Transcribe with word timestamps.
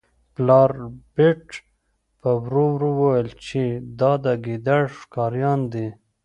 پلار 0.33 0.69
ربیټ 0.79 1.43
په 2.19 2.29
ورو 2.43 2.67
وویل 2.99 3.29
چې 3.45 3.63
دا 3.99 4.11
د 4.23 4.25
ګیدړ 4.45 4.83
ښکاریان 4.97 5.59
دي 5.73 5.87